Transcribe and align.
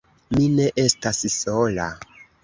Mi 0.35 0.45
ne 0.53 0.63
estas 0.83 1.19
sola. 1.33 1.85